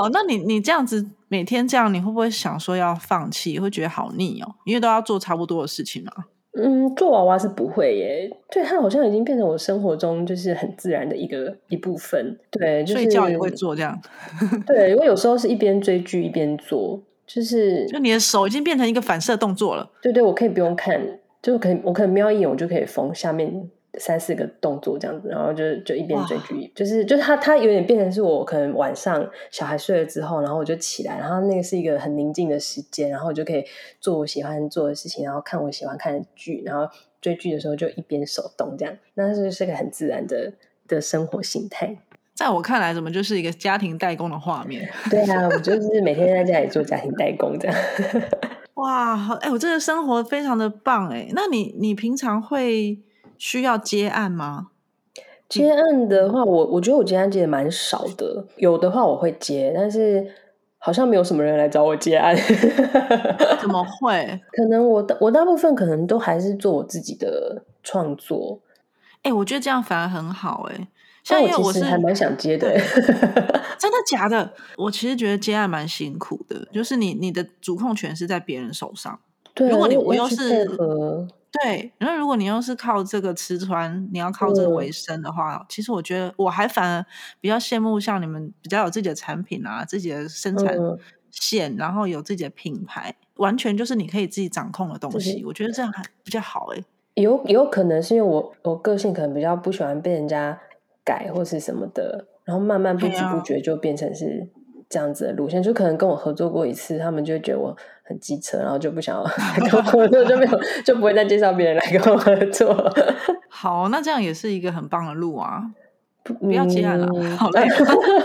[0.00, 3.58] 对，好，那你你这样子每天这样，你会不会想说要放弃？
[3.58, 6.12] 会觉得好腻哦，因为都要做差不多的事情嘛。
[6.52, 12.36] 嗯，做娃娃是不会耶，对，它好像已经变成我生活中就是很自然的一个一部分。
[12.50, 13.96] 对，就是睡觉也会做这样。
[14.66, 19.88] 对，因为有时候是一边追剧一边做，就是就你的手已经变成一个反射动作了。
[20.02, 21.00] 对对，我可以不用看，
[21.40, 23.70] 就可以我可能瞄一眼，我就可以缝下面。
[24.00, 33.62] 三四个动作这样子，然后就就一边追剧，就是就是他他有点变成是我可能晚上小孩睡了之后，然后我就起来，然后那个是一个很宁静的时间，然后我就可以
[34.00, 40.54] 做我喜欢做的事情，然后看我喜欢看的剧，然后追剧的时候就一边手动这样，那是是个很自然的
[40.88, 41.98] 的生活形态。
[42.34, 44.90] 在我看来，怎么就是一个家庭代工的画面？
[45.10, 47.76] 对啊，我就是每天在家里做家庭代工这样。
[48.74, 52.98] 哇，哎，我这个生活非常的棒哎，那你你平常会？
[53.40, 54.68] 需要接案吗？
[55.48, 58.44] 接案的话，我我觉得我接案接的蛮少的。
[58.58, 60.24] 有的话我会接，但是
[60.76, 62.36] 好像没有什么人来找我接案。
[63.58, 64.40] 怎么会？
[64.52, 68.60] 可能我我大部分可能都还是做我自己的创作。
[69.22, 70.88] 哎，我觉得这样反而很好哎。
[71.24, 72.70] 像我其实还蛮想接的，
[73.78, 74.52] 真的假的？
[74.76, 79.18] 我其实觉得接案蛮辛苦的，就是你你的主控权是在别人手上。
[79.54, 80.68] 对，如果你我又是。
[81.52, 87.04] 对，然后如果你又是靠这个吃穿，你要靠这个为生的话，其实我觉得我还反而
[87.40, 90.76] 比较羡慕像你们比较有自己的产品啊，自己的生产
[91.30, 95.44] 线，然后有自己的品牌，完全就是你可以自己掌控的东西。
[95.44, 96.84] 我觉得这样还比较好哎。
[97.14, 100.56] 有有可能是因为我我个性可能比较不喜欢被人家
[101.04, 104.48] 改或是什么的，然后慢慢不知不觉就变成是。
[104.90, 109.22] 这样子的路线，就可能跟我合作过一次，他们就觉得我很机车，然后就不想要
[109.70, 112.74] 跟我合作，就没有就不会再介绍别人来跟我合作。
[113.48, 115.62] 好，那这样也是一个很棒的路啊！
[116.40, 117.06] 不要接案了，
[117.36, 117.66] 好累。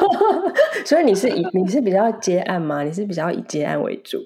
[0.83, 2.81] 所以你是以你是比较接案吗？
[2.83, 4.17] 你是比较以接案为主？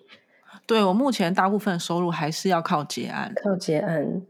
[0.66, 4.22] 对我目前大部分收入还是要靠接案，靠接案。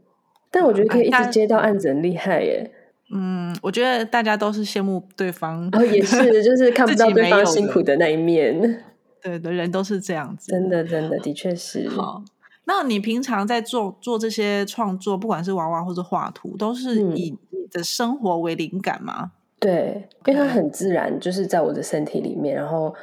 [0.50, 2.70] 但我觉得可以一直接到案子很厉害耶。
[3.12, 8.84] 嗯，我觉得大家都是羡慕对方，哦，也是， 就是看不到对方辛苦的那一面。
[9.22, 11.88] 对的，人都是这样子，真的，真的，的确是。
[11.88, 12.22] 好，
[12.64, 19.32] 那你平常在做做这些创作，不管是娃娃或者画图，都是以你的生活为灵感吗？
[19.58, 22.56] 对，因为它很自然，就是在我的身体里面。
[22.56, 22.94] 然后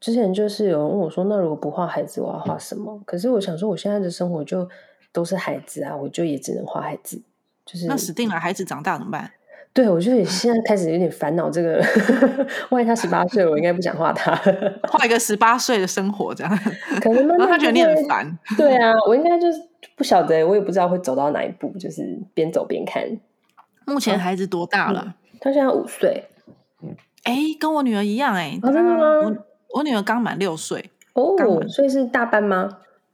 [0.00, 4.66] 之前就是有人问我说：“那如果不画孩子，我要画什么？”可是我想说，我现在的生活就
[5.12, 7.20] 都是孩子啊，我就也只能画孩子。
[7.64, 9.30] 就是那死定了，孩子长大怎么办？
[9.74, 11.50] 对，我就现在开始有点烦恼。
[11.50, 11.82] 这个
[12.68, 14.34] 万一他十八岁，我应该不想画他，
[14.86, 16.58] 画一个十八岁的生活这样。
[17.00, 18.38] 可能 他觉得你很烦。
[18.56, 19.58] 对啊，我应该就是
[19.96, 22.02] 不晓得，我也不知道会走到哪一步，就是
[22.34, 23.02] 边走边看。
[23.86, 25.14] 目前孩子多大了？
[25.40, 26.24] 他现在五岁。
[27.24, 28.58] 哎，跟我女儿一样哎。
[28.62, 28.98] 真的吗？
[29.24, 29.34] 我
[29.78, 31.34] 我女儿刚满六岁哦，
[31.68, 32.68] 所以是大班吗？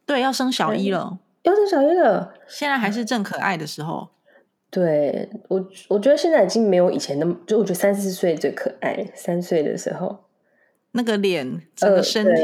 [0.04, 1.19] 对，要升小一了。
[1.42, 2.34] 要升小一了。
[2.48, 4.09] 现在还是正可爱的时候。
[4.70, 10.24] 对我，我觉得现在已经没有以前那么，就我觉得三四岁最可爱，三岁的时候
[10.92, 12.42] 那个脸，整个身体，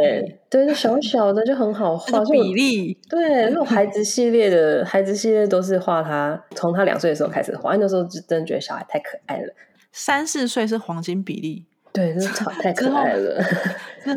[0.48, 9.52] 对，就小小的就很好 画，比例，对，那种孩子系列的孩子系列都是画他，从他两岁的时候开始画，那时候就真的觉得小孩太可爱了。
[9.92, 12.28] 三四岁是黄金比例，对，真的
[12.62, 13.42] 太可爱了，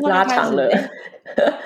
[0.02, 0.68] 拉长了，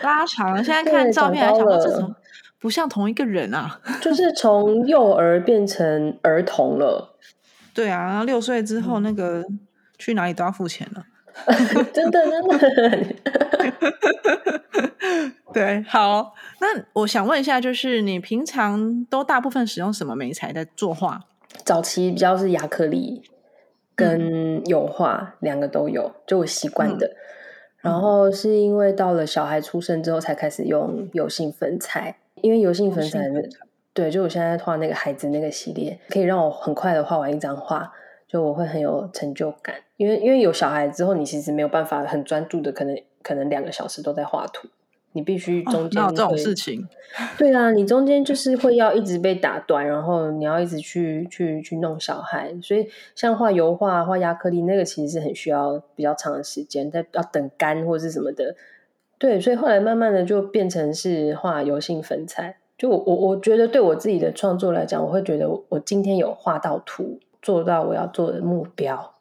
[0.03, 0.63] 拉长了。
[0.63, 2.15] 现在 看照片，还想这种。
[2.63, 7.19] 不像同一个人啊， 就是从幼儿变成儿童了。
[7.75, 9.45] 对啊，然后六岁之后，那个
[9.99, 11.05] 去哪里都要付钱了。
[11.93, 12.59] 真的，真的。
[15.53, 21.21] 对，好，那我想问一下，就是你平常都大部分使用什么媒材在作画？
[21.65, 23.23] 早期比较是亚克力
[23.97, 27.11] 跟油画两个都有，就我习惯的。
[27.81, 32.19] 然后是因为到了小孩出生之后，才开始用油性粉彩。
[32.43, 33.27] 因为油性粉彩，
[33.95, 37.93] 对，就我现在画那个孩子那个系列，可以让我很快的画完一张画，
[38.27, 39.77] 就我会很有成就感。
[39.97, 44.67] 因为因为有小孩之后，你其实没有办法很专注的，可能可能两个小时都在画图，
[45.13, 46.89] 你必须中间这种事情。
[47.37, 58.57] 对啊，你中间就是会要一直被打断，然后你要一直去去去弄小孩，所以像画油画、画亚克力那个，其实是很需要比较长的时间，在要等干或是什么的。
[59.23, 62.57] 对，所以后来慢慢的就变成是画油性粉彩。
[62.77, 69.15] 就我我我觉得对我自己的创作来讲，我会觉得我今天有画到图，做到我要做的目标。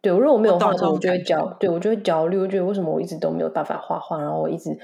[0.00, 4.74] 对，如果我没有画图，我就会焦，对我就会焦虑，我觉得为什么我一直都没有办法画画，然后我一直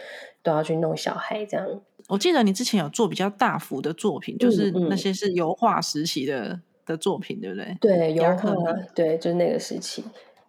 [0.42, 1.66] 都要去弄小孩这样。
[2.08, 7.74] 我记得你之前有做比较大幅的作品，就是那些是油画时期的的作品，对不对？
[7.80, 8.52] 对，油画，
[8.94, 10.04] 对，就是那个时期，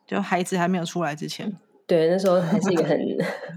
[0.06, 1.56] 就孩子还没有出来之前。
[1.90, 3.00] 对，那时候还是一个很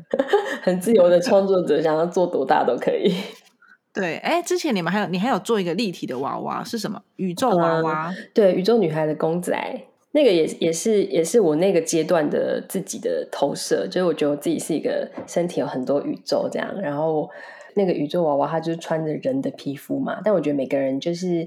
[0.65, 3.13] 很自由的创作者，想要做多大都可以。
[3.93, 7.03] 对，哎，之前你们还有你还有做一个立体的娃娃是什么？
[7.17, 8.15] 宇宙娃娃？
[8.33, 9.55] 对，宇宙女孩的公仔，
[10.13, 17.29] 那个也也是也是我那个阶段的自己的投射，就是我觉得我自己是一个身体有很多宇宙这样，然后
[17.75, 21.47] 那个宇宙娃娃它就是穿着人的皮肤嘛，但我觉得每个人就是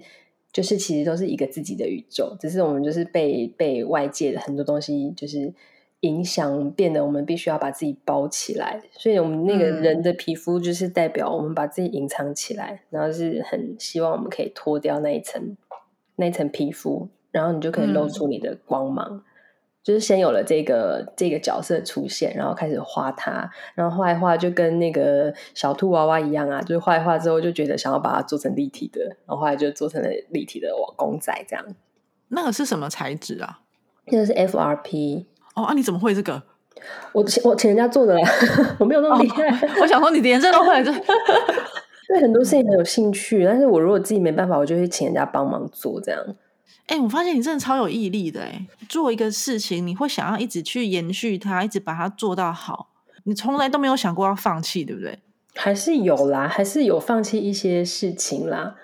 [0.54, 5.52] 就是其实都是一个自己的宇宙，只是我们就是被被外界的很多东西就是。
[6.06, 15.58] 影响变得我们必须要把自己包起来，所以我们那个人的皮肤就是代表我们把自己隐藏起来，然后是很希望我们可以脱掉那一层
[16.18, 19.24] 那一层皮肤，然后你就可以露出你的光芒。
[19.84, 31.64] 就是先有了这个这个角色出现，然后开始画它，然后画一画就跟那个小兔娃娃一样啊，就是画一画之后就觉得想要把它做成立体的，然后后来就做成了立体的公仔这样。
[32.30, 33.60] 那个是什么材质啊？
[34.06, 35.26] 那个是 FRP。
[35.56, 35.74] 哦啊！
[35.74, 36.42] 你怎么会这个？
[37.14, 38.30] 我请我请人家做的啦，
[38.78, 39.48] 我没有那么厉害。
[39.82, 43.44] 我想说你连这都会， 就对很多事情很有兴趣。
[43.46, 46.22] 但是我如果自己没办法，我就会请人家帮忙做这样。
[46.88, 48.68] 哎，我发现你真的超有毅力的哎！
[48.88, 52.90] 做一个事情，你会想要一直去延续它，一直把它做到好。
[53.24, 55.18] 你从来都没有想过要放弃，对不对？
[55.56, 58.76] 还是有啦，还是有放弃一些事情啦。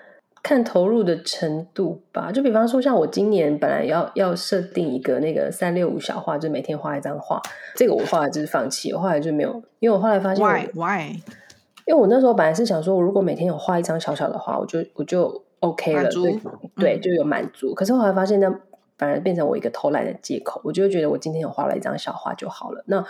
[0.42, 7.40] 看投入的程度吧，就比方说，像我今年本来要要设定一个那个三六五小画，就每天画一张画，
[7.76, 11.12] 这个我后来就是放弃，我后来就没有，因为我后来发现，why why？
[11.86, 16.40] 因为我那时候本来是想说，我如果每天有画一张小小的画，我就我就 OK 了，对
[16.76, 17.72] 对，就有满足。
[17.72, 18.52] 可是后来发现，那
[18.98, 22.82] 反而变成我一个偷懒的借口，我就觉得我今天有画了一张小画就好了。
[22.86, 23.04] 那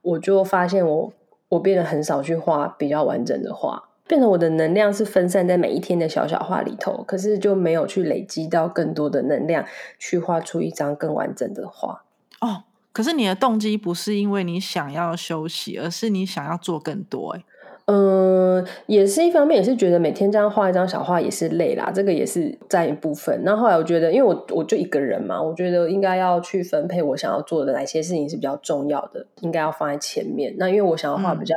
[0.00, 1.12] 我就发现，我
[1.50, 3.82] 我变得很少去画比较完整的画。
[4.08, 9.64] 变成我的能量是分散在每一天的小小画里头，可是就没有去累积到更多的能量，
[9.98, 12.02] 去画出一张更完整的画。
[12.40, 17.32] 哦，可是你的动机不是因为你想要休息，而是你想要做更多。
[17.32, 17.44] 哎，
[17.84, 23.42] 嗯，也是一方面，也是觉得每天这样画一张小画也是累啦，这个也是占一部分。
[23.44, 30.54] 那后来我觉得，因为我我就一个人嘛，我觉得应该要去分配我想要做的哪些事情是比较重要的，应该要放在前面。
[30.56, 31.54] 那因为我想要画比较。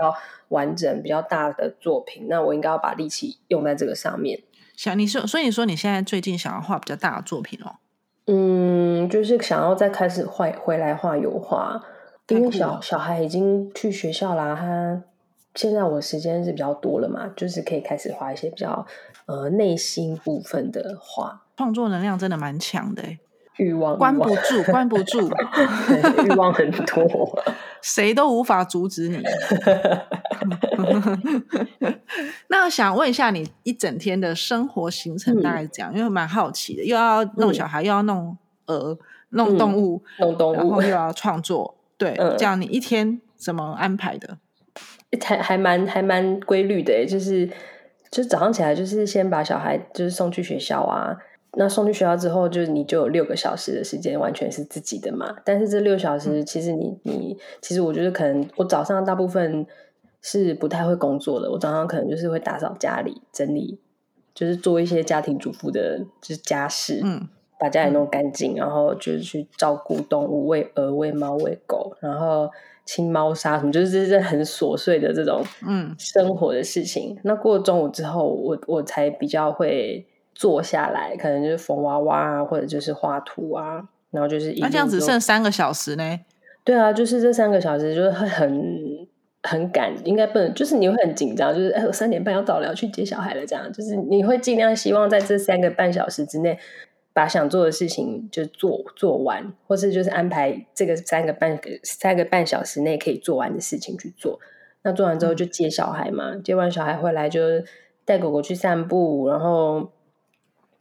[0.52, 4.40] 完整比较大的作品，那我应该要把力气用在这个上面。
[4.78, 7.76] 想你说，所以你说你现在最近想要画比较大的作品哦？
[8.26, 11.82] 嗯，就是想要再开始画回来画油画，
[12.28, 15.04] 因为小小孩已经去学校啦，他
[15.56, 18.86] 现在我时间是比较多了嘛，就是可以开始画一些比较
[19.26, 21.44] 呃内心部分的画。
[21.58, 23.04] 创作能量真的蛮强的，
[23.62, 25.30] 欲望关不住，关不住，
[26.26, 27.44] 欲望很多。
[27.84, 29.22] 谁都无法阻止你。
[32.50, 35.94] 那想问一下，你一整天的生活行程大概怎样？
[35.96, 38.36] 因为蛮好奇的，又要弄小孩，又要弄
[38.66, 38.98] 鹅，
[39.30, 44.40] 弄动物，弄动物，然后又要创作，对，这样你一天怎么安排的？
[45.24, 47.46] 还还蛮还蛮规律的，就是
[48.10, 51.16] 就是早上起来，就是先把小孩就是送去学校啊。
[51.58, 55.36] 那送去学校之后，就是你就有六个小时的时间，完全是自己的嘛。
[55.44, 59.68] 但是这六小时，其实你你其实我觉得可能我早上大部分
[60.22, 61.52] 是不太会工作的。
[61.52, 63.82] 我早上可能就是会打扫家里、整理，
[64.34, 67.28] 就是做一些家庭主妇的，就是家事，嗯，
[67.60, 72.50] 把家里弄干净，然后就是去照顾动物，喂鹅、喂猫、喂狗，然后
[72.86, 77.20] 清猫砂什么，就是这些很琐碎的这种嗯生活的事情。
[77.24, 80.08] 那过了中午之后，我我才比较会。
[80.42, 86.20] 坐下来，可能就是缝娃娃啊，或者就是画图啊，然后就是那这样子剩三个小时呢？
[86.64, 89.08] 对啊，就是这三个小时就是会很
[89.44, 96.58] 很赶，应该不能，就是你会很紧张，就是哎，我三点半要到了，要去接小孩了，这样就是你会尽量希望在这三个半小时之内
[97.14, 104.40] 把想做的事情就做做完，或是就是安排这个三个半三个半小时内可以做完的事情去做。
[104.82, 107.40] 那做完之后就接小孩嘛，接完小孩回来就
[108.04, 109.92] 带狗狗去散步，然后。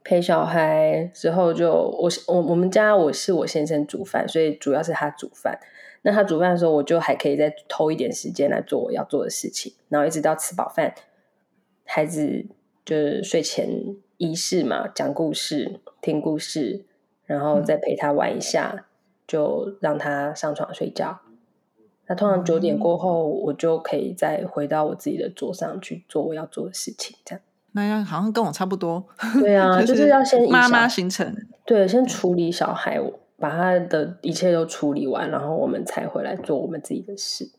[0.03, 5.59] 陪小孩之后，就我我我们家我是我先生煮饭，所以主要是他煮饭。
[6.03, 10.95] 那他煮饭的时候，我就还可以再偷一点时间来做我要做的事情，然后一直到吃饱饭，
[11.85, 12.47] 孩子
[12.83, 13.69] 就是睡前
[14.17, 16.85] 仪式嘛，讲故事、听故事，
[17.27, 18.87] 然后再陪他玩一下，
[19.27, 21.19] 就让他上床睡觉。
[22.07, 27.43] 那通常九点过后，我就可以再回到我自己的桌上去做我要做的事情，这样。
[27.73, 29.03] 那样好像跟我差不多。
[29.39, 31.35] 对啊， 就是要先妈妈行程。
[31.65, 32.99] 对，先处理小孩，
[33.37, 37.49] 把他的一切都处理完，然后我们才回来做我们自己的事。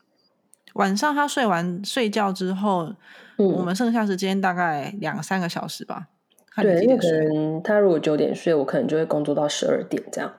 [0.73, 2.93] 晚上他睡完睡觉之后，
[3.37, 6.07] 嗯，我们剩下时间大概两三个小时吧。
[6.55, 10.31] 对，因为可能他如果九点睡，我可能就会工作到十二点这样。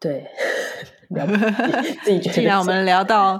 [0.00, 0.26] 对，
[2.02, 2.34] 自己觉得。
[2.34, 3.38] 既然我们聊到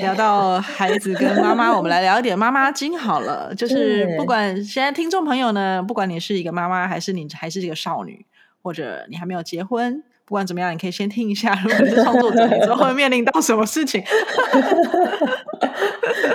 [0.00, 3.54] 聊到孩子跟妈妈，我们来聊一点妈妈经好了。
[3.54, 8.26] 就 是不管现在听众朋友呢，不管你是一个妈妈，还是你还是一个少女，
[8.62, 11.56] 或者你还没有结婚，不管怎么样，你可以先听一下。
[11.62, 14.02] 如果你是创作者，你之后会面临到什么事情？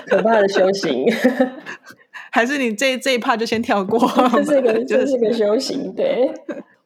[0.07, 1.05] 可怕的修行。
[2.31, 3.99] 还是你这这一趴就先跳过，
[4.45, 5.93] 这个就是个修行。
[5.93, 6.29] 对，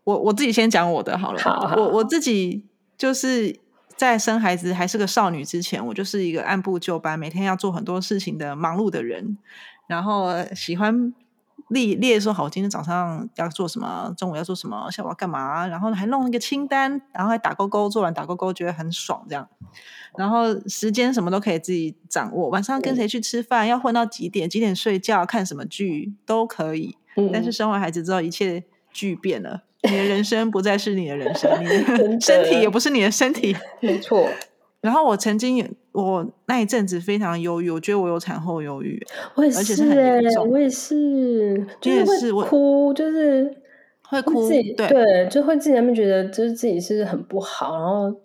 [0.03, 1.39] 我我自己先讲我的好了。
[1.39, 2.65] 好，我我自己
[2.99, 3.57] 就是
[3.95, 9.37] 在生孩子还是个少女之前，我就是一个按部就班，每天要做很多事情的忙碌的人。
[9.87, 11.13] 然后喜欢
[11.69, 19.47] 列列说好，今天早上要做什么，中午要做什么，下午要干嘛，然后还弄一个清单，然后还打勾勾，做完打勾勾，觉得很爽这样。
[20.17, 26.97] 然后时间什么都可以自己掌握，晚上跟谁去吃饭，要混到几点，几点睡觉，看什么剧都可以。
[27.31, 33.55] 但是生完孩子之后，一切巨变了，你的人生不再是你的人生，你的 身体也不是你的身体。
[33.81, 34.27] 没错。
[34.81, 39.01] 然后我曾经，我那一阵子非常忧郁，我觉得我有产后忧郁，
[39.35, 39.83] 我也是，
[40.39, 43.53] 我也是，就是会哭，就是
[44.03, 48.19] 会哭，对对，就会自己那边觉得，就是自己是很不好，然后。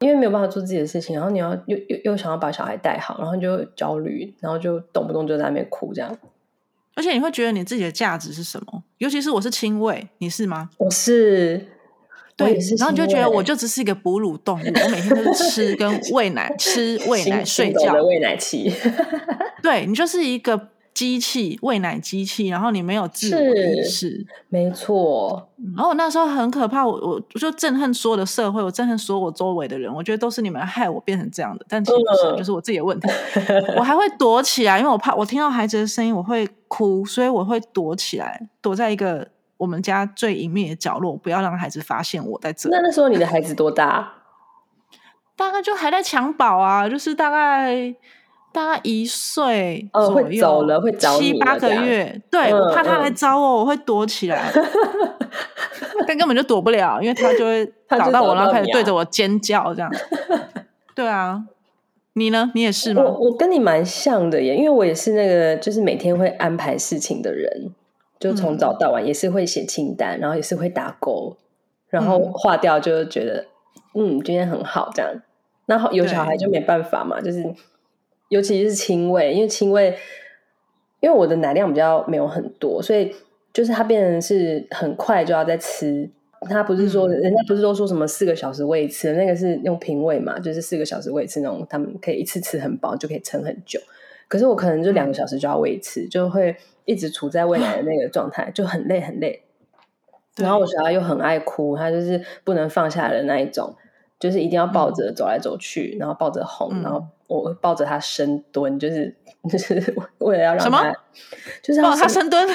[0.00, 6.14] 因为没有办法做自己的事情，然后你要又又又想要把小孩带好，然后就焦虑，然后就动不动就在那边哭这样。
[6.96, 8.82] 而且你会觉得你自己的价值是什么？
[8.98, 10.70] 尤其是我是亲喂，你是吗？
[10.78, 11.66] 我是，
[12.36, 18.72] 对，然后你就觉得我就只是一个哺乳动物，我每天都是吃跟喂奶， 吃喂奶睡觉喂奶期。
[19.62, 20.73] 对你就是一个。
[20.94, 25.50] 机器喂奶机器，然后你没有自我意识，没错。
[25.74, 31.66] 然后我那时候很可怕，我我我就憎恨所有的社会，我憎恨所有我周围的人，我觉得都是你们害我变成这样的。
[31.68, 33.08] 但其实不是，就是我自己的问题。
[33.76, 42.68] 我还会躲起来，因为我怕我听到孩子的声音我会哭，所以我会躲起来，躲在一个我们家最隐秘的角落，不要让孩子发现我在这。
[42.70, 44.12] 那那时候你的孩子多大？
[45.34, 47.92] 大概就还在襁褓啊，就是大概。
[48.54, 54.48] 大概一岁左右，走了会找七八个月，对我怕他来找我，我会躲起来，
[56.06, 59.90] 但根本就躲不了，因为他就会 找到我，然后开始对着我尖叫，这样。
[60.94, 61.42] 对啊，
[62.12, 62.52] 你呢？
[62.54, 63.02] 你也是吗？
[63.02, 67.72] 我我跟你蛮像的耶，因为我也是那个，就是每天会安排事情的人，
[68.20, 71.36] 就从早到晚也是会写清单，然后也是会打勾，
[71.90, 73.46] 然后划掉，就觉得
[73.94, 75.10] 嗯，今天很好这样。
[75.66, 77.52] 那有小孩就没办法嘛，就是。
[78.28, 79.96] 尤其是亲喂，因为亲喂，
[81.00, 83.14] 因为我的奶量比较没有很多，所以
[83.52, 86.10] 就是它变成是很快就要再吃。
[86.46, 93.80] 它不是说人家不是都说什么四个小时喂一次，那个是用平喂嘛，就是四个小时喂一次那种，他们可以一次吃很饱，就可以撑很久。
[94.28, 96.54] 可是我可能就两个小时就要喂一次，就会
[96.84, 99.42] 一直处在喂奶的那个状态，就很累很累。
[100.36, 103.74] 然后我小孩又很爱哭，他就是不能放下的那一种，
[104.18, 107.06] 就是一定要抱着走来走去，然后抱着哄，然后。
[107.26, 109.14] 我抱着他深蹲，就是
[109.50, 110.94] 就是为了要让他，
[111.62, 112.46] 就是抱他深蹲。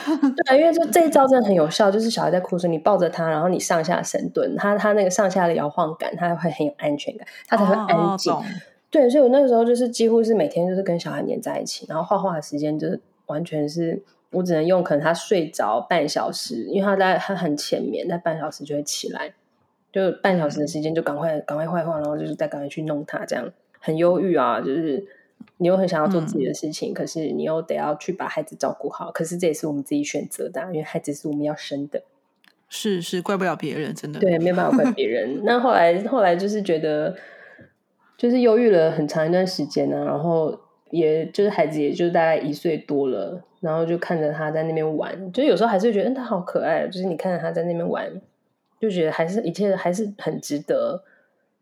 [0.45, 1.89] 对，因为就这一招真的很有效。
[1.89, 8.33] 就是小孩在哭时，你抱着他，然后你上下深蹲，他他那个上下的摇晃感，他会很有安全感，他才会安静。
[8.91, 19.33] 对，所以我那个时候就是几乎是每天就是跟小孩黏在一起，然后画画的时间就是完全是我只能用可能他睡着半小时，因为他在他很浅眠，在半小时就会起来，
[19.91, 23.51] 就半小时的时间就赶快赶快画画，然后就是再赶快去弄他这样。
[23.79, 25.07] 很忧郁啊，就是
[25.57, 29.11] 你又很想要做自己的事情，可是你又得要去把孩子照顾好。
[29.11, 32.03] 可是这也是我们自己选择的，因为孩子是我们要生的。
[32.67, 35.41] 是是，怪不了别人，真的对，没有办法怪别人。
[35.43, 37.15] 那后来后来就是觉得，
[38.15, 40.05] 就是忧郁了很长一段时间呢。
[40.05, 40.55] 然后
[40.91, 46.85] 也就是孩子，也就大概一岁多了，然后就看着他在那边玩，就有时候还是觉得，嗯，他好可爱。
[46.87, 48.21] 就是你看着他在那边玩，
[48.79, 51.03] 就觉得还是一切还是很值得。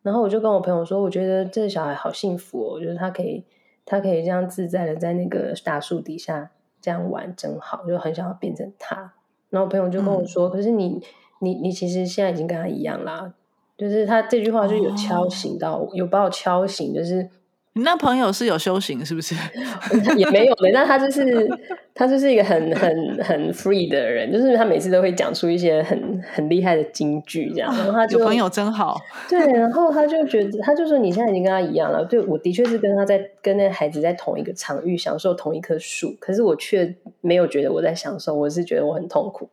[0.07, 3.43] 然后我就跟我朋友说，我觉得这个小孩好幸福哦，我觉得他可以，
[3.85, 6.49] 他可以这样自在的在那个大树底下
[6.79, 9.13] 这样玩，真好，就很想要变成他。
[9.49, 11.03] 然后我朋友就跟我说，可是你，
[11.41, 13.33] 你，你其实现在已经跟他一样啦，
[13.77, 17.29] 就是他这句话就有敲醒到，有把我敲醒，就是。
[17.77, 19.35] 你那朋友是有修行是不是？
[20.17, 21.47] 也没有的，那他就是
[21.93, 27.71] 他就是一个很很很 free 的人，就是他每次都会讲出一些很很厉害的金句，这样。
[27.77, 28.99] 然后他就朋友真好。
[29.29, 32.03] 对，然后他就觉得，他就说你现在已经跟他一样了。
[32.03, 39.49] 对，我的确是跟他在跟那孩子在同一个场域享受同一棵树，可是我却没有觉得我在享受，我是觉得我很痛苦。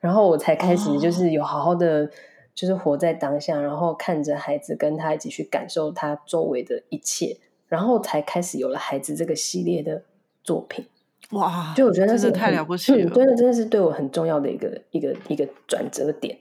[0.00, 2.10] 然后我才开始就是有好好的
[2.54, 7.36] 就是活在当下，然后看着孩子跟他一起去感受他周围的一切。
[7.72, 10.02] 然后才开始有了孩子这个系列的
[10.44, 10.84] 作品，
[11.30, 11.72] 哇！
[11.74, 16.38] 就我觉得那是太了不起了，真的真的是对我很重要的一个一个一个转折点。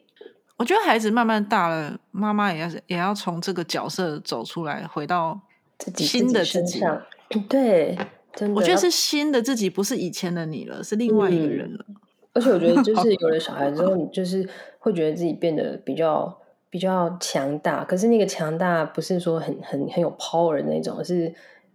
[0.58, 5.40] 我觉得孩子慢慢大了，妈妈也要也要从这个角色走出来，回到
[5.78, 6.80] 自己新的自自己。
[6.80, 7.02] 上。
[7.48, 7.98] 对，
[8.34, 11.86] 真的，我觉得是新的自己，不是以前的你了，是另外一个人了。
[12.34, 14.46] 而且我觉得，就是 有了小孩之后，你就是
[14.80, 16.38] 会觉得自己变得比较
[16.72, 17.84] 比较强大。
[17.84, 21.32] 可是那个强大不是说很很很有 power 的那种，是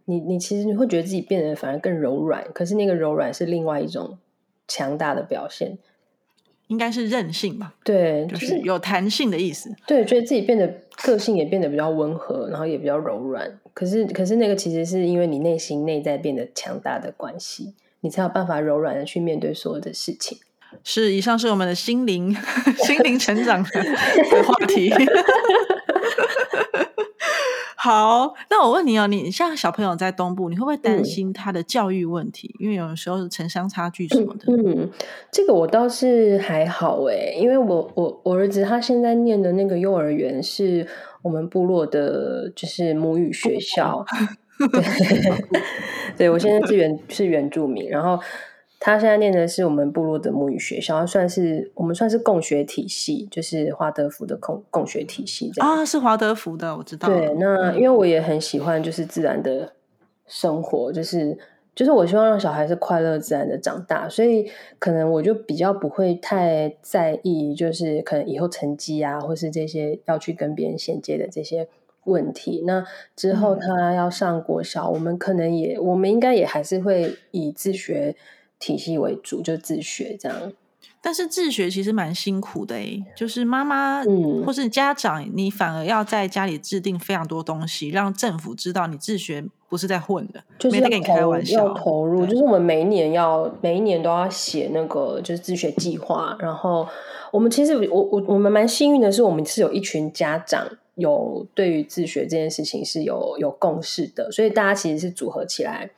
[0.06, 2.44] 你你其实你会觉得自己变得反而更柔软。
[2.52, 4.18] 可是那个柔软是另外一种
[4.66, 5.78] 强大的表现。
[6.68, 7.76] 应该是韧性吧？
[7.84, 9.72] 对，就是有弹性的意思。
[9.86, 10.66] 对，觉得自己变得
[11.04, 13.60] 个性也变得比较温和，然后也比较柔软。
[13.72, 20.38] 可是，可是那个其实是因为你内心内在变得强大的关系，你才有办法柔软的去面对所有的事情。
[20.84, 22.34] 是，以上是我们的心灵
[22.76, 23.70] 心灵成长的
[24.44, 24.92] 话题。
[27.78, 32.52] 好，那我问你哦，你像小朋友在东部，你会不会担心他的教育问题？
[32.58, 34.52] 因为有时候是城乡差距什么的。
[34.52, 34.90] 嗯，
[35.30, 40.84] 这个我倒是还好诶，因为我我我儿子他现在念的那个幼儿园是
[41.22, 44.04] 我们部落的，就是母语学校。
[44.72, 44.82] 对，
[46.18, 48.20] 对我现在是原是原住民，然后。
[48.86, 57.08] 他现在念的是我们部落的母语学校，算是我们算是共学体系，就是华德福的共共学体系这样啊，是华德福的，我知道。
[57.08, 59.72] 对，那因为我也很喜欢就是自然的
[60.28, 61.36] 生活，就是
[61.74, 71.66] 就是我希望让小孩是快乐自然的长大，所以可能我就比较不会太在意，就是可能以后成绩啊，或是这些要去跟别人衔接的这些
[72.04, 72.62] 问题。
[72.64, 78.14] 那之后他要上国小，我们可能也，我们应该也还是会以自学。
[78.58, 80.52] 体系为主，就自学这样。
[81.00, 91.58] 但是自学其实蛮辛苦的诶，就是妈妈，嗯，或是家长，你反而要在家里制定非常多东西，让政府知道你自学不是在混的，就是跟你开玩笑。
[91.58, 96.36] 要投入，就是我们每一年要每一年都要写那个就是自学计划。
[96.40, 96.86] 然后
[97.30, 105.90] 我们其实我我我们蛮幸运的是，我们是有一群家长有对于自学这件事情是有有共识的，所以大家其实是组合起来。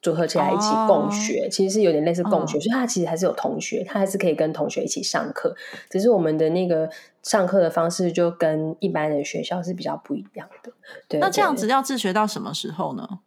[0.00, 5.54] 组合起来一起共学，其实是有点类似共学，所以他其实还是有同学，他还是可以跟同学一起上课。
[5.90, 6.88] 只是我们的那个
[7.22, 10.72] 上课的方式就跟一般的学校是比较不一样的。
[11.08, 13.20] 对，那这样子要自学到什么时候呢？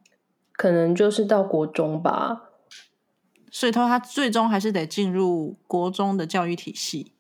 [0.53, 2.49] 可能就是到国中吧。
[3.51, 7.12] 所以，他他最终还是得进入国中的教育体系。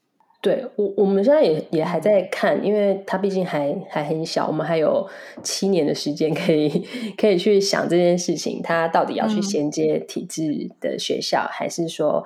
[0.41, 5.07] 对我，我们现在也也还在看，因为他毕竟还还很小，我们还有
[5.43, 6.83] 七年的时间可以
[7.15, 12.25] 可以去想这件事情，他到底要去衔接体制的学校，还是说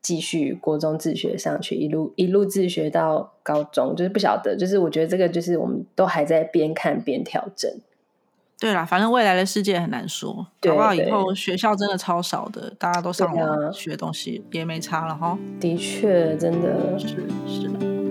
[0.00, 7.70] 继续国中自学上去，一路一路自学到高中，就是不晓得，就是我觉得这个就是我们都还在边看边调整。
[8.62, 15.36] 对啦，反正未来的世界很难说，搞不好以后学校真的超少的，大家都上网学东西也没差了哈。
[15.58, 17.08] 的确，真的是
[17.48, 17.68] 是。
[17.80, 18.01] 那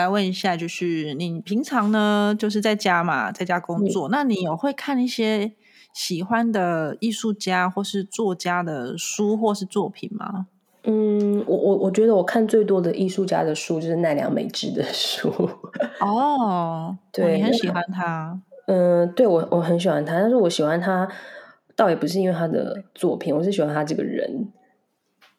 [0.00, 5.52] 来问一下，就是你平常呢，就是在家嘛，在家工作，那你有会看一些
[5.92, 10.46] 喜欢的艺术家或是作家的书或是作品吗？
[10.84, 15.28] 嗯，我我我觉得我看最多的艺术家的书就是奈良美智的书。
[16.00, 18.40] 哦，对，你很喜欢他？
[18.66, 21.06] 嗯，对我我很喜欢他，但是我喜欢他
[21.76, 24.50] 倒也不是因为他的作品，我是喜欢他这个人。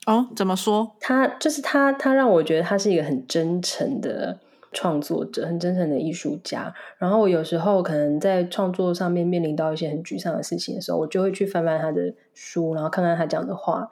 [0.06, 0.95] 哦，怎么说？
[1.00, 4.39] 他就是他，他让我觉得他是一个很真诚的
[4.71, 6.73] 创作者，很真诚的艺术家。
[6.97, 13.89] 然后我有时候可能在创作上面面临到一些很沮丧的事情的时候，我就会去翻翻他的书，然后看看他讲的话，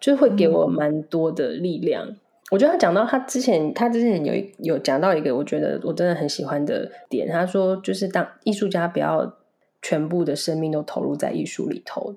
[0.00, 2.16] 就会给我蛮多的力量。
[2.50, 9.36] 我觉得他讲到他之前，他之前有有讲到一个我觉得我真的很喜欢的点，他说就是当艺术家不要
[9.82, 12.14] 全部的生命都投入在艺术里头。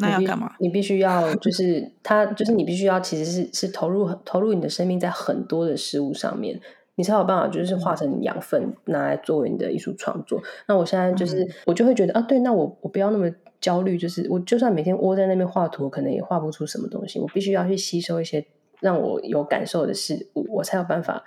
[0.00, 0.54] 那要干嘛？
[0.58, 6.58] 你必须要就是他， 就是你必须要其实是是投入投入你的生命在很多的事物上面，
[7.00, 10.38] 你才有办法就是化成养分拿来作为你的艺术创作。
[10.68, 13.26] 那我现在就是我就会觉得啊，对，那我我不要那么
[13.58, 17.18] 焦虑，就是我就算每天窝在那边画图，可能也画不出什么东西。
[17.18, 18.46] 我必须要去吸收一些
[18.80, 21.24] 让我有感受的事物，我才有办法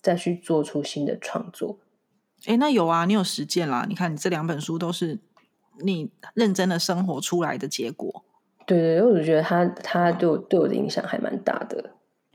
[0.00, 1.78] 再去做出新的创作。
[2.46, 3.86] 哎，那有啊，你有实践啦。
[3.88, 5.20] 你看，你这两本书都是
[5.84, 8.24] 你认真的生活出来的结果。
[8.66, 11.90] 对对，因为我觉得他他对我对我的影响还蛮大的。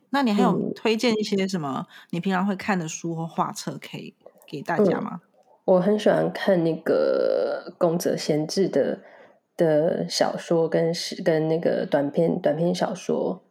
[0.10, 4.14] 那你还有推荐一些什么你平常会看的书或画册可以
[4.48, 5.20] 给大家吗？
[5.66, 9.00] 我很喜欢看那个宫泽贤治的
[9.58, 13.42] 的小说，跟是跟那个短篇短篇小说。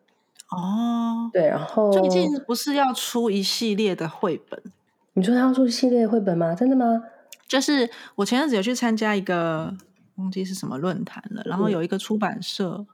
[0.49, 4.63] 哦，对，然后最近不是要出一系列的绘本？
[5.13, 6.55] 你说他要出系列绘本吗？
[6.55, 7.03] 真的吗？
[7.47, 9.75] 就是我前阵子有去参加一个
[10.15, 12.87] 忘记是什么论坛了，然后有一个出版社，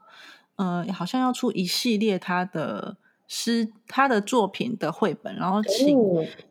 [0.57, 2.97] 呃，好像要出一系列他的。
[3.35, 5.97] 诗他的作品的绘本，然后请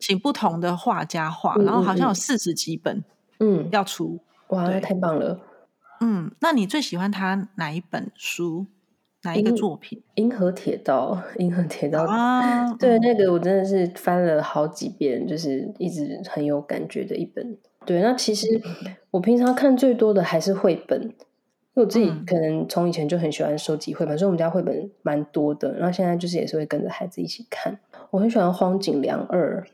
[0.01, 3.05] 请不同的画家画，然后好像有四十几本，
[3.39, 4.19] 嗯，要出，
[4.49, 5.39] 哇，太棒了，
[6.01, 8.67] 嗯，那你最喜欢他哪一本书，
[9.23, 10.01] 哪一个作品？
[10.17, 17.57] 《银河铁道》，《银河铁道》啊，对，那个我真的是翻了好几遍，就是一直很有感觉的一本。
[17.87, 18.61] 对，那其实
[19.13, 21.15] 我平常看最多的还是绘本。
[21.75, 25.73] 因为我自己可能从以前就很喜欢收集绘本，所以我们家绘本蛮多的。
[25.79, 27.79] 然后现在就是也是会跟着孩子一起看。
[28.11, 29.65] 我很喜欢荒井良二，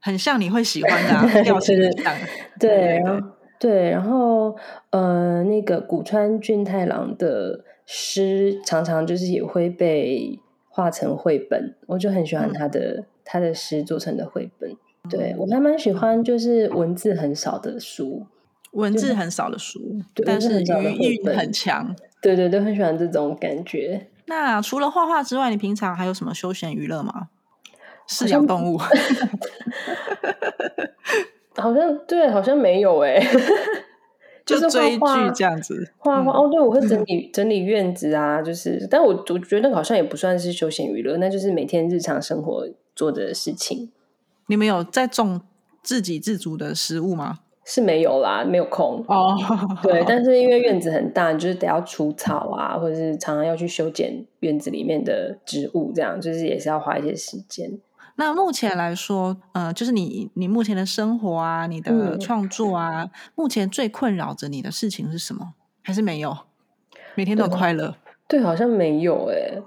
[0.00, 2.12] 很像你会喜欢的 调性像。
[2.58, 3.28] 对，然后
[3.60, 4.56] 对，然后
[4.90, 10.38] 呃，那个古川俊太郎的诗常常就是也会被
[10.68, 14.76] 画成绘本，我就很喜欢他的他的诗做成的绘本。
[15.08, 18.26] 对我还蛮喜欢，就是文字很少的书。
[18.74, 19.80] 文字很少的书，
[20.24, 20.64] 但是语
[20.98, 21.94] 韵很强。
[22.20, 24.08] 对对对，很喜欢这种感觉。
[24.26, 27.28] 那除了画画之外，你平常还有什么休闲娱乐吗？
[28.08, 28.78] 饲养动物？
[31.56, 33.20] 好像对，好像没有哎。
[34.44, 36.48] 就是追剧这样子，画画哦。
[36.50, 43.90] 对，我会整 理整理院子啊，就是，但我我觉得那个好像也不算是休闲娱乐，那就是每天日常生活做的事情。
[44.48, 45.40] 你们有在种
[45.82, 47.38] 自给自足的食物吗？
[47.64, 49.36] 是没有啦，没有空哦。
[49.82, 57.70] 对， 但是因为院子很大，就是得要除草啊，或者是常常要去修剪院子里面的植物，这样就是也是要花一些时间。
[58.16, 65.54] 那目前来说，呃，就是你你目前的生活啊，你的创作啊，目前最困扰着你的事情是什么？
[65.82, 66.36] 还是没有？
[67.16, 67.96] 每天都快乐？
[68.28, 69.60] 对，好像没有哎。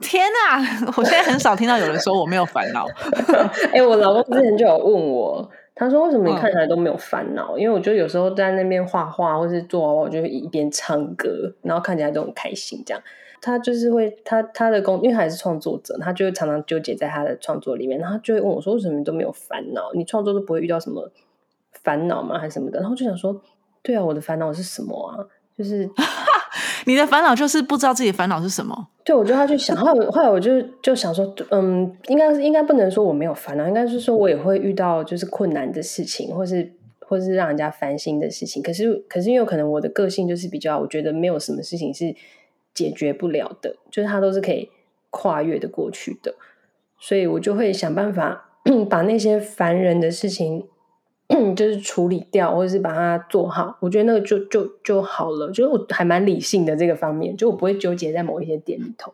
[0.00, 0.92] 天哪！
[0.96, 2.86] 我现在很少听到有人说我没有烦恼。
[3.72, 5.48] 哎，我老公之前就有问我。
[5.74, 7.56] 他说：“为什么你看起来都没有烦恼？
[7.58, 12.82] 因为我觉得有时候在那边画画或是做娃娃，我就一边唱歌，然后看起来都很开心。
[12.84, 13.02] 这样，
[13.40, 19.90] 他就是会他他的工，因为他是创作者，他就会常常纠结在他的创作里面，然后就会问我说：为什么都没有烦恼？
[19.94, 21.10] 你创作都不会遇到什么
[21.82, 22.38] 烦恼吗？
[22.38, 22.80] 还是什么的？
[22.80, 23.40] 然后就想说：
[23.82, 25.24] 对啊，我的烦恼是什么啊？
[25.56, 25.88] 就是。”
[26.84, 28.88] 你的烦恼就是不知道自己的烦恼是什么。
[29.04, 38.62] 对，我就要去想，后来后来我就就想说，嗯，应该是应该不能说我没有烦恼，应该是说我也会遇到就是困难的事情，或是或是让人家烦心的事情。
[38.62, 42.14] 可是可是因为可能我的个性就是比较，我觉得没有什么事情是
[42.74, 44.70] 解决不了的，就是它都是可以
[45.10, 46.34] 跨越的过去的，
[47.00, 48.50] 所以我就会想办法
[48.88, 50.66] 把那些烦人的事情。
[51.56, 55.48] 就是处理掉，或者是把它做好，我觉得那个就就就好了。
[55.50, 59.12] 就是我还蛮理性的这个方面，就我不会纠结在某一些点里头。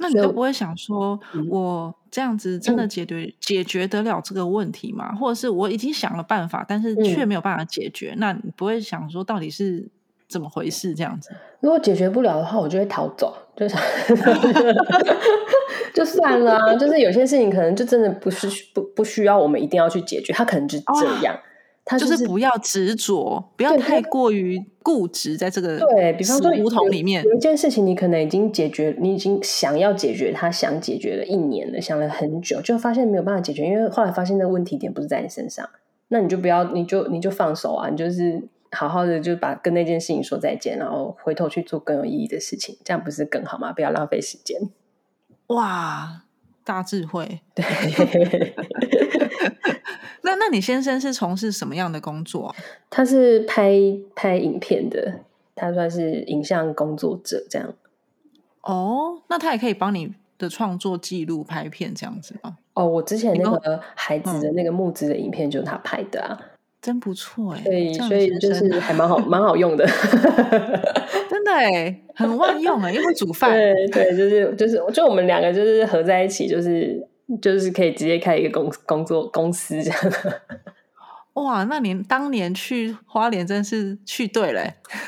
[0.00, 1.18] 那你都不会想说，
[1.50, 5.12] 我这样子真的解决解决得了这个问题吗？
[5.16, 8.14] 或者是我已经想了办法，但是却没有办法解决？
[8.16, 9.88] 那你不会想说，到底是
[10.28, 10.94] 怎么回事？
[10.94, 13.80] 这样子，如果解决不了的话，我就会逃走，就想。
[15.94, 21.36] 就算了，就是有些事情可能就真的不是不不需要我们一定要去解决，他可能就这样，
[21.84, 35.68] 他就是不要执着，不要太过于固执在这个对比方说胡同里面有一件事情，你可能已经解决，你已经想要解决，他想解决了一年了，想了很久，就发现没有办法解决，因为后来发现那个问题点不是在你身上，
[36.08, 43.72] 那你就不要，你就你就放手啊，你就是好好的就把跟那件事情说再见，然后回头去做更有意义的事情，这样不是更好吗？
[43.72, 44.60] 不要浪费时间。
[45.48, 46.24] 哇，
[46.62, 47.40] 大智慧！
[47.54, 47.64] 对，
[50.22, 52.54] 那那你先生是从事什么样的工作？
[52.90, 53.72] 他是拍
[54.14, 55.20] 拍影片的，
[55.54, 57.74] 他算是影像工作者这样。
[58.60, 62.58] 哦，那他也可以帮你的创作记录拍片这样子吗？
[62.74, 66.38] 哦，我之前那个孩子的那个木质的影片就是他拍的啊。
[66.80, 69.84] 真不错哎，所以所以就是还蛮好蛮好用的，
[71.28, 77.04] 真的哎，很万用哎，又会煮饭，对对，就是就是就我们两个就是合在一起，就是
[77.42, 80.00] 就是可以直接开一个公工作公司这样。
[81.34, 84.60] 哇，那你当年去花莲真是去对了。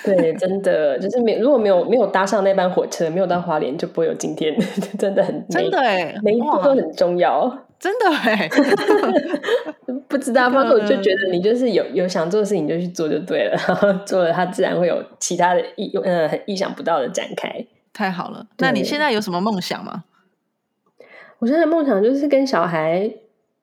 [0.04, 4.56] 对，真的就是没如果没有没有搭上那班火车，没有到花莲，就不会有今天。
[4.96, 7.66] 真的很真的哎，每一步都很重要。
[7.80, 8.48] 真的哎，
[10.06, 17.50] 不知道，反正我就觉得你就是有有想做的事情就去做就对了， 然后做了，它自然会有其他的意呃很意想不到的展开。
[17.92, 20.04] 太好了，那你现在有什么梦想吗？
[21.38, 23.10] 我现在梦想就是跟小孩。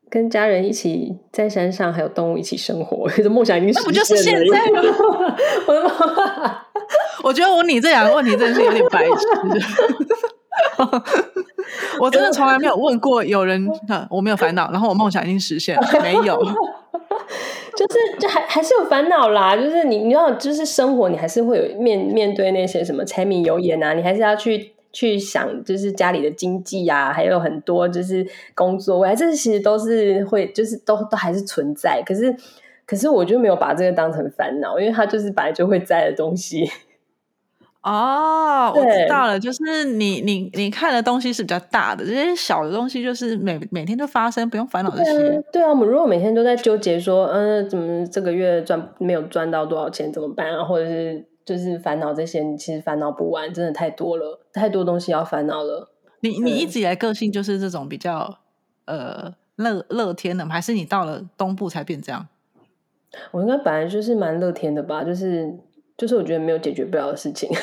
[0.10, 4.82] 跟家人一起在山上，还有动物一起生活， 这梦想已经那不就是现在吗？
[5.68, 5.92] 我的妈！
[7.26, 9.12] 我觉得我你这两个问题真的是有点白痴。
[12.00, 13.68] 我真的从来没有问过有人，
[14.10, 16.38] 我没有烦恼，然后我梦想已经实现了，没有。
[17.76, 24.74] 就是就还还是有烦恼啦，就是你你要就是生活，你还是会有面面对那些什么柴米油盐啊，你还是要去。
[24.94, 32.02] 去想就是家里的经济啊，还有很多就是工作未来，这其实都是会，就是都都还是存在。
[32.04, 32.36] 可是，
[32.84, 36.68] 可是我就没有把这个当成烦恼，因为它就是本来就会在的东西。
[37.90, 45.42] 哦，我知道了，就是你你你看的东西是比较大的，这些小的东西就是每每天都发生，不用烦恼这些。
[45.52, 50.64] 对啊，我们如果每天都在纠结说，嗯，怎么这个月赚没有赚到多少钱，怎么办啊？
[50.64, 51.26] 或者是。
[51.48, 55.90] 就是烦恼这些，你其实烦恼不完，真的太多了，太多东西要烦恼了。
[56.20, 58.40] 你你一直以来个性就是这种比较
[58.84, 62.28] 呃乐乐天的，还是你到了东部才变这样？
[63.32, 65.58] 我应该本来就是蛮乐天的吧，就是
[65.98, 67.50] 就是我觉得没有解决不了的事情。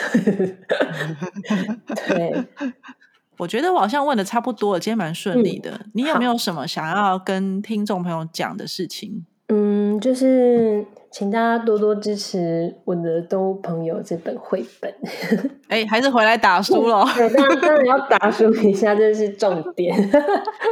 [2.08, 2.44] 对，
[3.38, 5.86] 我觉得我好像问的差不多了，今天蛮顺利的。
[5.94, 9.24] 你有没有什么想要跟听众朋友讲的事情？
[9.48, 10.84] 嗯，就是。
[11.14, 14.92] 请大家多多支持我的动物朋友这本绘本。
[15.70, 17.04] 哎，还是回来打书了。
[17.04, 19.96] 当然，当然要打书一下，这是重点。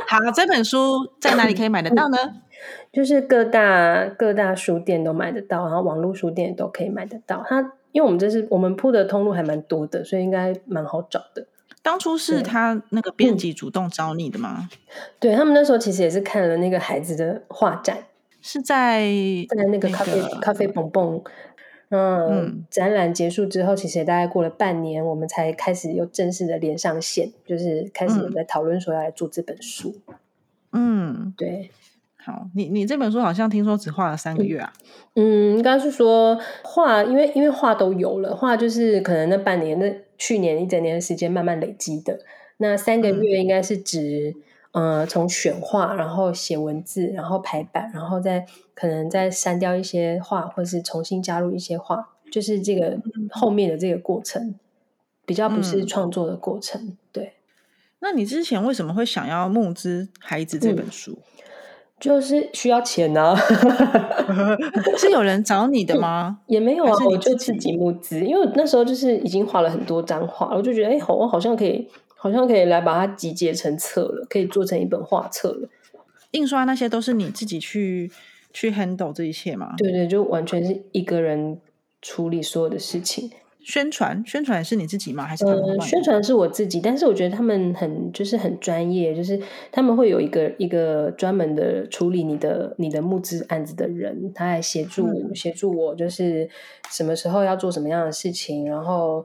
[0.08, 2.18] 好，这本书在哪里可以买得到呢？
[2.92, 7.44] 就是各大各大书店都买得到，然后网络书店都可以买得到。
[7.48, 7.60] 它
[7.92, 11.46] 因为我们这是我们铺的通路还蛮多的，所以应该蛮好找的。
[11.82, 14.68] 当初是他那个编辑主动找你的吗？
[15.18, 17.98] 对他们那时候其实也是看了那个孩子的画展。
[18.40, 19.02] 是在
[19.48, 21.22] 在那个咖啡咖啡蹦蹦，
[21.90, 29.94] 嗯，展览结束之后，其实也大概过了半年，我们才开始有正式的连上线，就是开始在讨论说要来做这本书。
[30.72, 31.70] 嗯，对。
[32.24, 34.72] 好，你你这本书好像听说只画了三个月啊？
[35.14, 42.18] 嗯，应该是说画，因为因为画都有了，画就是可能那半年、那去年一整年的时间慢慢累积的，
[42.58, 44.34] 那三个月应该是指。
[44.72, 52.98] 呃，从选画，然后写文字，然后排版，然后再可能再删掉一些画，或是重新加入一些画，就是这个
[53.30, 54.54] 后面的这个过程，
[55.26, 56.96] 比较不是创作的过程。
[57.12, 57.34] 对，
[57.98, 61.18] 那你之前为什么会想要募资《孩子》这本书？
[62.02, 63.34] 就是需要钱呢？
[64.98, 66.40] 是有人找你的吗？
[66.48, 71.88] 也没有啊，我就自己募资，因为那时候就是已经画了很多张画，我就觉得，哎，好，我好像可以。
[72.14, 75.68] 好像可以来把它集结成册了，可以做成一本画册了。
[76.30, 78.12] 印刷那些都是你自己去
[78.52, 79.74] 去 handle 这一切吗？
[79.76, 81.60] 对对，就完全是一个人
[82.00, 83.28] 处理所有的事情。
[83.64, 85.24] 宣传宣传是你自己吗？
[85.24, 96.48] 还是呃，宣传是我自己，但是我觉得他们很就是很专业，就是他们会有一个一个专门的处理你的你的募资案子的人，他来协助协助我，就是
[96.90, 99.24] 什么时候要做什么样的事情，然后。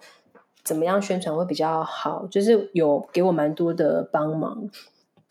[0.63, 2.27] 怎么样宣传会比较好？
[2.29, 4.69] 就是有给我蛮多的帮忙，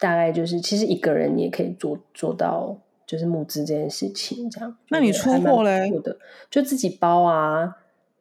[0.01, 4.75] 大概就是其实一个人也可以做做到，就是募资这件事情这样。
[4.89, 5.91] 那你出货嘞？
[6.03, 6.17] 的
[6.49, 7.77] 就自己包啊？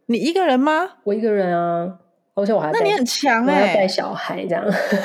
[0.07, 0.89] 你一个人吗？
[1.03, 1.97] 我一个人啊，
[2.33, 4.63] 而且我还那你很强哎，带小孩这样。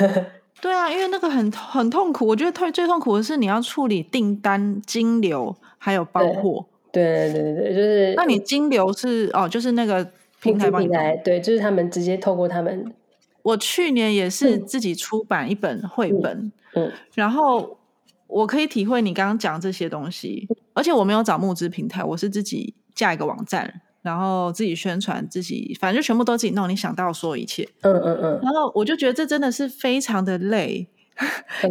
[0.61, 6.65] 对啊，因为那个很很痛苦，我觉得最最痛苦的是你要处理订单、金流还有包货。
[6.91, 10.07] 对对对对，就是那你金流是哦，就是那个。
[10.41, 12.91] 平台平台对，就是他们直接透过他们。
[13.43, 17.77] 我去年也是自己出版一本绘本，嗯，然后
[18.25, 26.69] 我可以体会你刚刚讲这些东西，而且我没有找募资平台，我是自己架一个网站，然后自己宣传，自己反正就全部都自己弄。
[26.69, 30.87] 你想到说一切，嗯嗯嗯，然后我就觉得这真的是非常的累，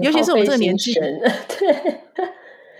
[0.00, 2.00] 尤其是我这个年纪，对。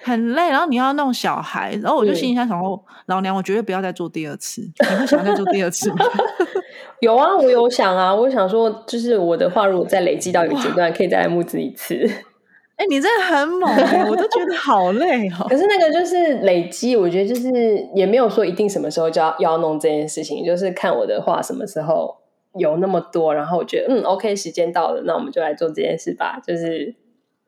[0.02, 4.62] 很累，然后你要弄小孩，然后我就心里想：说老娘，我绝对不要再做第二次。
[4.62, 5.98] 你会想再做第二次吗？
[7.00, 12.08] 有啊，我有想啊，我想说，就是我的话，如果再累积到一个阶段，可以再来募资一次。
[12.80, 13.70] 哎，你真的很猛，
[14.08, 15.46] 我都觉得好累哦。
[15.50, 22.16] 可是那个就是累积，我觉得就是也没有说一定什么时候就要要弄这件事情，就是看我的话什么时候
[22.54, 26.94] 有那么多，然后我觉得嗯，OK，时间到了，那我们就来做这件事吧，就是。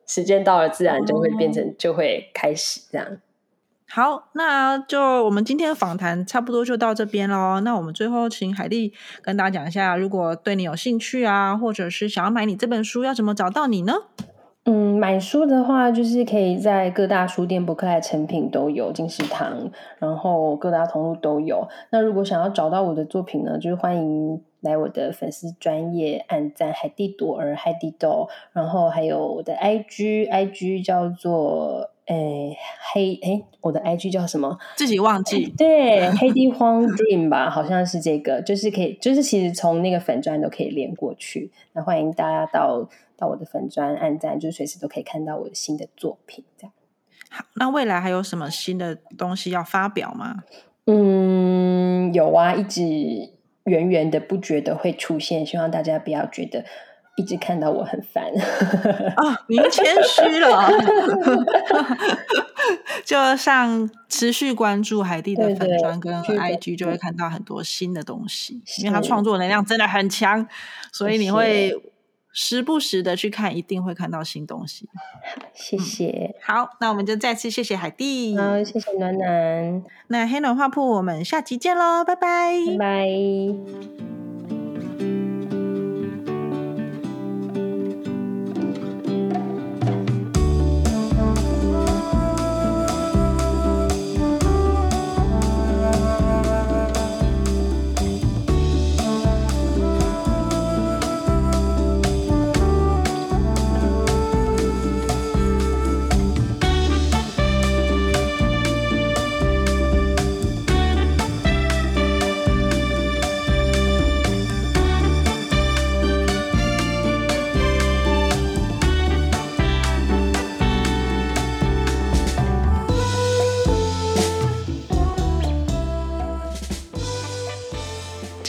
[0.05, 3.07] 时间到了，自然就会变成，就会开始这样。
[3.89, 7.61] 好，那就我们今天的访谈差不多就到这边喽。
[7.61, 8.93] 那我们最后请海蒂
[9.23, 13.95] 跟大家讲一下，如果对你有兴趣啊，或者是想要买你这本书，要怎么找到你呢？
[14.65, 21.67] 嗯，买书的话，就是可以在各大书店、博客来、成品都有，金石堂，然后各大通路都有。
[21.91, 32.57] 那如果想要找到我的作品呢，就是欢迎来我的粉丝专业按赞海蒂朵儿海蒂豆，然后还有我的 IG，IG 叫做诶
[32.93, 34.57] 黑诶，我的 IG 叫什么？
[34.77, 35.53] 自己忘记？
[35.59, 41.51] 对，黑地荒 Dream 吧，好像是这个，就是可以，就是其实从那个粉钻都可以连过去。
[41.73, 42.89] 那欢迎大家到。
[43.23, 46.45] 到我的粉砖按赞，就是随时都可以看到我的新的作品。
[46.59, 46.73] 这样
[47.31, 50.43] 好，那未来还有什么新的东西要发表吗？
[50.87, 52.83] 嗯，有啊，一直
[53.65, 56.65] 源源的不觉得会出现，希望大家不要觉得
[57.17, 58.25] 一直看到我很烦
[59.15, 59.39] 啊。
[59.49, 60.69] 您谦虚了，
[63.07, 70.45] 就像持续关注海蒂的粉砖跟 IG，就会看到很多新的东西，因为他创作能量真的很强，
[70.93, 71.73] 所以你会。
[72.33, 74.89] 时不时的去看，一定会看到新东西。
[75.53, 76.35] 谢谢。
[76.41, 78.37] 好，那我们就再次谢谢海蒂。
[78.37, 79.85] 好，谢谢暖暖。
[80.09, 82.55] 那黑暖画铺，我们下期见喽，拜拜。
[82.67, 84.32] 拜拜。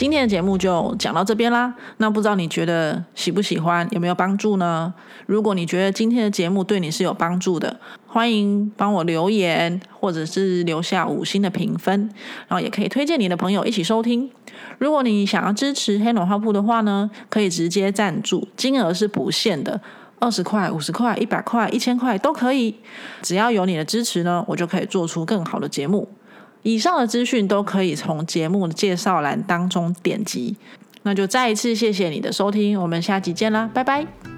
[0.04, 1.72] 今天的节目就讲到这边啦。
[1.96, 4.92] 那不知道你觉得喜不喜欢，有没有帮助呢？
[5.24, 11.98] 如果你觉得今天的节目对你是有帮助的，欢迎帮我留言，或者是留下五星的评分，
[12.46, 14.30] 然后也可以推荐你的朋友一起收听。
[14.76, 19.80] 如果你想要支持黑暖花铺的话呢，可以直接赞助，金额是不限的，
[20.18, 22.74] 二十块、五十块、一百块、一千块都可以。
[23.22, 26.06] 只要有你的支持呢，我就可以做出更好的节目。
[26.64, 30.56] 以上的资讯都可以从节目的介绍栏当中点击。
[31.04, 34.33] 那就再一次谢谢你的收听，我们下集见啦，拜拜。